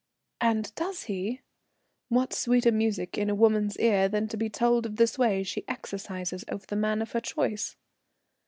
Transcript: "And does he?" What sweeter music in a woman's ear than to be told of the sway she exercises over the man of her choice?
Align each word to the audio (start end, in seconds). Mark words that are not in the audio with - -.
"And 0.39 0.73
does 0.73 1.03
he?" 1.03 1.41
What 2.09 2.33
sweeter 2.33 2.71
music 2.71 3.19
in 3.19 3.29
a 3.29 3.35
woman's 3.35 3.77
ear 3.77 4.09
than 4.09 4.27
to 4.29 4.35
be 4.35 4.49
told 4.49 4.87
of 4.87 4.95
the 4.95 5.05
sway 5.05 5.43
she 5.43 5.63
exercises 5.67 6.43
over 6.49 6.65
the 6.65 6.75
man 6.75 7.03
of 7.03 7.11
her 7.11 7.21
choice? 7.21 7.77